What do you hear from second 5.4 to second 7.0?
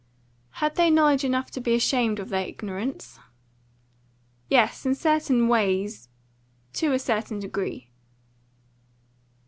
ways to a